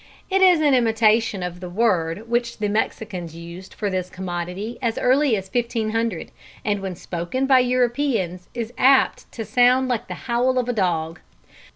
[0.31, 4.97] It is an imitation of the word which the Mexicans used for this commodity as
[4.97, 6.31] early as 1500,
[6.65, 11.19] and when spoken by Europeans is apt to sound like the howl of a dog.